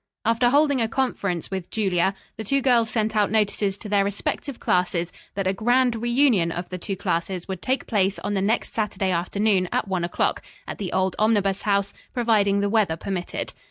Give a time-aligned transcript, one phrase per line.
[0.25, 4.59] After holding a conference with Julia, the two girls sent out notices to their respective
[4.59, 8.73] classes that a grand reunion of the two classes would take place on the next
[8.73, 13.53] Saturday afternoon at one o'clock, at the old Omnibus House, providing the weather permitted.